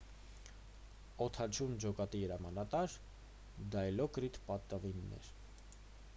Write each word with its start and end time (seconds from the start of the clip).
օդաչուն 1.25 1.75
ջոկատի 1.85 2.21
հրամանատար 2.23 2.97
դայլոկրիտ 3.77 4.43
պատավին 4.51 5.07
էր 5.21 5.33